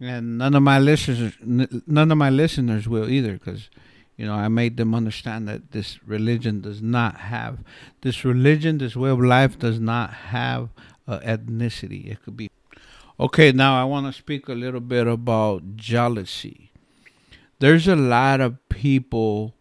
and 0.00 0.38
none 0.38 0.54
of 0.54 0.62
my 0.62 0.78
listeners, 0.78 1.34
none 1.42 2.10
of 2.10 2.18
my 2.18 2.30
listeners 2.30 2.88
will 2.88 3.08
either, 3.08 3.32
because 3.32 3.70
you 4.16 4.26
know 4.26 4.34
I 4.34 4.48
made 4.48 4.76
them 4.76 4.94
understand 4.94 5.48
that 5.48 5.72
this 5.72 5.98
religion 6.06 6.60
does 6.60 6.82
not 6.82 7.16
have 7.16 7.58
this 8.02 8.24
religion, 8.24 8.78
this 8.78 8.96
way 8.96 9.10
of 9.10 9.20
life 9.20 9.58
does 9.58 9.80
not 9.80 10.12
have 10.12 10.68
uh, 11.06 11.20
ethnicity. 11.20 12.10
It 12.10 12.22
could 12.22 12.36
be 12.36 12.50
okay. 13.18 13.52
Now 13.52 13.80
I 13.80 13.84
want 13.84 14.06
to 14.06 14.12
speak 14.12 14.48
a 14.48 14.52
little 14.54 14.80
bit 14.80 15.06
about 15.06 15.76
jealousy. 15.76 16.70
There's 17.58 17.88
a 17.88 17.96
lot 17.96 18.40
of 18.40 18.68
people 18.68 19.54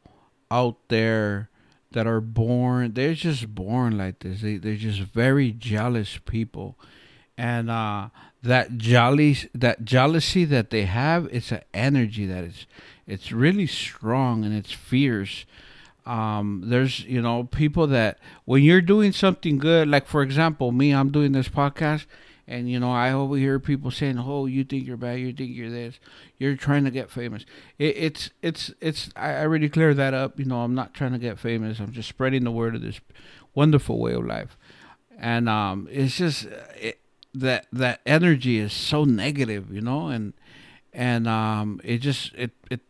out 0.51 0.77
there 0.89 1.49
that 1.91 2.05
are 2.05 2.21
born. 2.21 2.93
They're 2.93 3.15
just 3.15 3.55
born 3.55 3.97
like 3.97 4.19
this. 4.19 4.41
They, 4.41 4.57
they're 4.57 4.75
just 4.75 4.99
very 4.99 5.51
jealous 5.51 6.19
people 6.25 6.77
and 7.37 7.69
uh, 7.69 8.09
that 8.41 8.77
jolly 8.77 9.37
that 9.53 9.85
jealousy 9.85 10.45
that 10.45 10.69
they 10.69 10.85
have 10.85 11.27
it's 11.31 11.51
an 11.51 11.61
energy 11.73 12.25
that 12.25 12.43
is 12.43 12.65
it's 13.07 13.31
really 13.31 13.67
strong 13.67 14.43
and 14.43 14.53
it's 14.53 14.73
fierce. 14.73 15.45
Um, 16.05 16.63
there's 16.65 17.01
you 17.01 17.21
know 17.21 17.45
people 17.45 17.87
that 17.87 18.19
when 18.45 18.63
you're 18.63 18.81
doing 18.81 19.11
something 19.11 19.57
good 19.57 19.89
like 19.89 20.07
for 20.07 20.21
example 20.21 20.71
me 20.71 20.91
i'm 20.91 21.11
doing 21.11 21.33
this 21.33 21.49
podcast 21.49 22.05
and 22.47 22.71
you 22.71 22.79
know 22.79 22.93
i 22.93 23.11
overhear 23.11 23.59
people 23.59 23.91
saying 23.91 24.17
oh 24.17 24.45
you 24.45 24.63
think 24.63 24.87
you're 24.87 24.95
bad 24.95 25.19
you 25.19 25.33
think 25.33 25.53
you're 25.53 25.69
this. 25.69 25.99
You're 26.37 26.55
trying 26.55 26.85
to 26.85 26.91
get 26.91 27.11
famous. 27.11 27.45
It, 27.77 27.97
it's 27.97 28.29
it's 28.41 28.71
it's 28.79 29.09
I, 29.17 29.31
I 29.33 29.41
already 29.41 29.67
cleared 29.67 29.97
that 29.97 30.13
up. 30.13 30.39
You 30.39 30.45
know 30.45 30.61
i'm 30.61 30.75
not 30.75 30.93
trying 30.93 31.11
to 31.11 31.19
get 31.19 31.39
famous. 31.39 31.79
I'm 31.79 31.91
just 31.91 32.07
spreading 32.07 32.45
the 32.45 32.51
word 32.51 32.75
of 32.75 32.81
this 32.81 33.01
wonderful 33.53 33.99
way 33.99 34.13
of 34.13 34.25
life. 34.25 34.57
And 35.19 35.49
um, 35.49 35.89
it's 35.91 36.15
just 36.15 36.45
it, 36.79 37.01
that 37.33 37.67
that 37.71 38.01
energy 38.05 38.57
is 38.57 38.73
so 38.73 39.03
negative, 39.03 39.71
you 39.71 39.81
know, 39.81 40.07
and 40.07 40.33
and 40.93 41.27
um, 41.27 41.79
it 41.83 41.99
just 41.99 42.33
it 42.35 42.51
it 42.69 42.81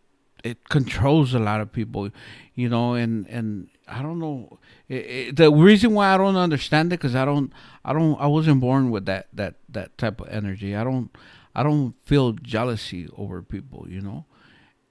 it 0.44 0.70
controls 0.70 1.34
a 1.34 1.40
lot 1.40 1.62
of 1.62 1.72
people, 1.72 2.10
you 2.56 2.70
know, 2.70 2.94
and 2.94 3.28
and 3.28 3.70
I 3.88 4.02
don't 4.02 4.20
know 4.20 4.60
it, 4.88 4.96
it, 4.96 5.36
the 5.36 5.52
reason 5.52 5.94
why 5.94 6.14
I 6.14 6.18
don't 6.18 6.36
understand 6.36 6.94
it 6.94 7.00
because 7.00 7.16
I 7.16 7.26
don't 7.26 7.52
I 7.84 7.94
don't 7.94 8.20
I 8.20 8.28
wasn't 8.28 8.62
born 8.62 8.90
with 8.90 9.06
that 9.06 9.28
that 9.34 9.56
that 9.70 9.98
type 9.98 10.22
of 10.22 10.30
energy. 10.30 10.76
I 10.76 10.84
don't 10.84 11.10
I 11.56 11.64
don't 11.64 11.96
feel 12.04 12.34
jealousy 12.34 13.10
over 13.18 13.42
people, 13.42 13.88
you 13.90 14.02
know, 14.02 14.26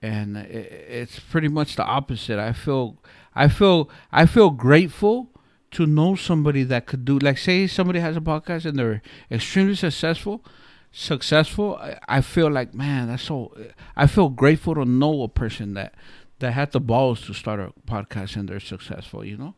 and 0.02 0.36
it, 0.36 0.72
it's 0.88 1.18
pretty 1.18 1.48
much 1.48 1.76
the 1.76 1.84
opposite. 1.84 2.38
I 2.38 2.52
feel 2.52 2.98
I 3.34 3.48
feel 3.48 3.88
I 4.12 4.26
feel 4.26 4.50
grateful 4.50 5.30
to 5.72 5.86
know 5.86 6.14
somebody 6.14 6.62
that 6.64 6.86
could 6.86 7.04
do 7.04 7.18
like 7.18 7.38
say 7.38 7.66
somebody 7.66 8.00
has 8.00 8.16
a 8.16 8.20
podcast 8.20 8.64
and 8.64 8.78
they're 8.78 9.02
extremely 9.30 9.74
successful 9.74 10.44
successful 10.92 11.76
I, 11.76 11.98
I 12.08 12.20
feel 12.20 12.50
like 12.50 12.74
man 12.74 13.08
that's 13.08 13.24
so 13.24 13.52
I 13.96 14.06
feel 14.06 14.28
grateful 14.28 14.74
to 14.76 14.84
know 14.84 15.22
a 15.22 15.28
person 15.28 15.74
that 15.74 15.94
that 16.38 16.52
had 16.52 16.72
the 16.72 16.80
balls 16.80 17.22
to 17.26 17.34
start 17.34 17.60
a 17.60 17.72
podcast 17.90 18.36
and 18.36 18.48
they're 18.48 18.60
successful 18.60 19.24
you 19.24 19.36
know 19.36 19.54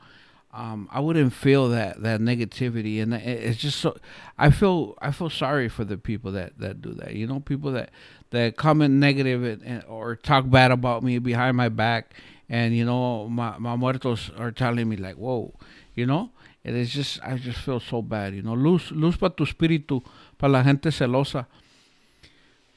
um, 0.52 0.88
I 0.90 1.00
wouldn't 1.00 1.34
feel 1.34 1.68
that 1.68 2.02
that 2.02 2.20
negativity, 2.20 3.02
and 3.02 3.12
it's 3.12 3.58
just 3.58 3.78
so. 3.78 3.96
I 4.38 4.50
feel 4.50 4.96
I 5.00 5.10
feel 5.10 5.28
sorry 5.28 5.68
for 5.68 5.84
the 5.84 5.98
people 5.98 6.32
that 6.32 6.58
that 6.58 6.80
do 6.80 6.94
that. 6.94 7.14
You 7.14 7.26
know, 7.26 7.40
people 7.40 7.70
that 7.72 7.90
that 8.30 8.56
comment 8.56 8.94
negative 8.94 9.44
and, 9.44 9.62
and, 9.62 9.84
or 9.84 10.16
talk 10.16 10.48
bad 10.48 10.70
about 10.70 11.02
me 11.02 11.18
behind 11.18 11.56
my 11.56 11.68
back, 11.68 12.14
and 12.48 12.74
you 12.74 12.86
know, 12.86 13.28
my 13.28 13.58
my 13.58 13.76
muertos 13.76 14.30
are 14.38 14.50
telling 14.50 14.88
me 14.88 14.96
like, 14.96 15.16
"Whoa, 15.16 15.54
you 15.98 16.06
know 16.06 16.30
it 16.62 16.74
is 16.74 16.90
just 16.94 17.18
I 17.22 17.36
just 17.36 17.58
feel 17.58 17.80
so 17.80 18.02
bad 18.02 18.34
you 18.34 18.42
know 18.42 18.54
luz 18.54 18.90
luz 18.92 19.16
para 19.16 19.34
tu 19.34 19.44
espíritu 19.44 20.02
para 20.38 20.52
la 20.52 20.62
gente 20.62 20.90
celosa 20.90 21.46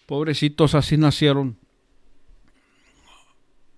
pobrecitos 0.08 0.74
así 0.74 0.98
nacieron 0.98 1.56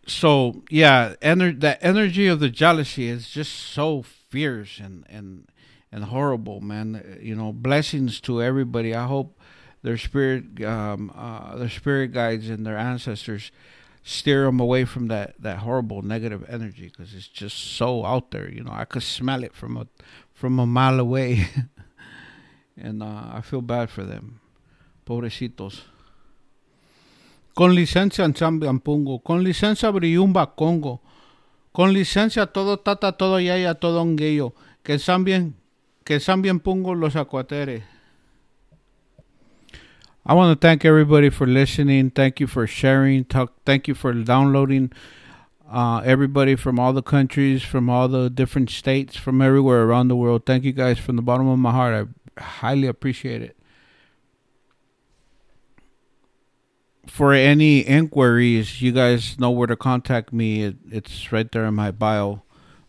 so 0.05 0.63
yeah, 0.69 1.15
ener- 1.21 1.59
the 1.59 1.81
energy 1.83 2.27
of 2.27 2.39
the 2.39 2.50
jealousy 2.50 3.07
is 3.07 3.29
just 3.29 3.53
so 3.53 4.01
fierce 4.01 4.79
and 4.79 5.05
and 5.09 5.47
and 5.91 6.05
horrible, 6.05 6.59
man. 6.59 7.19
You 7.21 7.35
know, 7.35 7.53
blessings 7.53 8.19
to 8.21 8.41
everybody. 8.41 8.93
I 8.93 9.07
hope 9.07 9.39
their 9.81 9.97
spirit, 9.97 10.63
um, 10.63 11.12
uh, 11.15 11.55
their 11.55 11.69
spirit 11.69 12.12
guides 12.12 12.50
and 12.50 12.65
their 12.65 12.77
ancestors 12.77 13.51
steer 14.03 14.45
them 14.45 14.60
away 14.60 14.86
from 14.86 15.07
that 15.07 15.33
that 15.39 15.60
horrible 15.60 16.01
negative 16.01 16.45
energy 16.50 16.91
because 16.91 17.13
it's 17.13 17.27
just 17.27 17.57
so 17.57 18.05
out 18.05 18.31
there. 18.31 18.51
You 18.51 18.63
know, 18.63 18.74
I 18.74 18.86
could 18.86 19.03
smell 19.03 19.43
it 19.43 19.55
from 19.55 19.77
a 19.77 19.88
from 20.33 20.60
a 20.60 20.65
mile 20.65 21.00
away, 21.00 21.48
and 22.77 23.01
uh, 23.01 23.31
I 23.33 23.41
feel 23.41 23.62
bad 23.62 23.89
for 23.89 24.03
them, 24.03 24.39
pobrecitos. 25.05 25.81
Con 27.55 27.75
licencia 27.75 28.25
en 28.25 28.79
Pungo, 28.79 29.24
con 29.24 29.43
licencia 29.43 29.91
Briyumba 29.91 30.55
Congo, 30.55 31.01
con 31.72 31.93
licencia 31.93 32.48
todo 32.48 32.77
tata, 32.77 33.12
todo 33.12 33.39
yaya, 33.39 33.75
todo 33.75 34.01
ongueyo, 34.01 34.55
que 34.81 34.98
bien, 35.19 35.55
que 36.03 36.19
bien 36.39 36.60
Pungo 36.60 36.95
los 36.95 37.15
acuateres. 37.15 37.92
I 40.25 40.33
want 40.33 40.59
to 40.59 40.67
thank 40.67 40.85
everybody 40.85 41.29
for 41.29 41.45
listening. 41.45 42.09
Thank 42.11 42.39
you 42.39 42.47
for 42.47 42.65
sharing. 42.65 43.25
Talk, 43.25 43.53
thank 43.65 43.89
you 43.89 43.93
for 43.93 44.13
downloading. 44.13 44.91
Uh, 45.69 46.01
everybody 46.05 46.55
from 46.55 46.79
all 46.79 46.93
the 46.93 47.01
countries, 47.01 47.61
from 47.61 47.89
all 47.89 48.07
the 48.07 48.29
different 48.29 48.69
states, 48.69 49.17
from 49.17 49.41
everywhere 49.41 49.83
around 49.83 50.07
the 50.07 50.15
world. 50.15 50.45
Thank 50.45 50.63
you 50.63 50.71
guys 50.71 50.97
from 50.97 51.17
the 51.17 51.21
bottom 51.21 51.47
of 51.47 51.59
my 51.59 51.71
heart. 51.71 52.07
I 52.37 52.41
highly 52.41 52.87
appreciate 52.87 53.41
it. 53.41 53.57
For 57.05 57.33
any 57.33 57.79
inquiries, 57.79 58.81
you 58.81 58.93
guys 58.93 59.37
know 59.37 59.51
where 59.51 59.67
to 59.67 59.75
contact 59.75 60.31
me. 60.31 60.63
It, 60.63 60.77
it's 60.89 61.33
right 61.33 61.51
there 61.51 61.65
in 61.65 61.73
my 61.73 61.91
bio, 61.91 62.43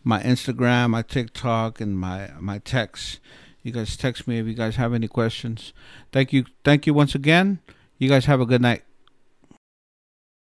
my 0.05 0.23
Instagram, 0.23 0.91
my 0.91 1.01
TikTok, 1.01 1.81
and 1.81 1.99
my 1.99 2.31
my 2.39 2.59
text. 2.59 3.19
You 3.65 3.71
guys 3.71 3.97
text 3.97 4.27
me 4.27 4.37
if 4.37 4.45
you 4.45 4.53
guys 4.53 4.75
have 4.75 4.93
any 4.93 5.07
questions. 5.07 5.73
Thank 6.11 6.31
you. 6.31 6.45
Thank 6.63 6.85
you 6.85 6.93
once 6.93 7.15
again. 7.15 7.61
You 7.97 8.07
guys 8.07 8.25
have 8.25 8.39
a 8.39 8.45
good 8.45 8.61
night. 8.61 8.83